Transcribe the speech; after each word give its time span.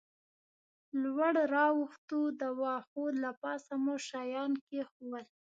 لوړ 1.01 1.33
را 1.55 1.67
وختو، 1.79 2.19
د 2.39 2.41
وښو 2.59 3.05
له 3.23 3.31
پاسه 3.41 3.73
مو 3.83 3.95
شیان 4.07 4.51
کېښوول. 4.67 5.25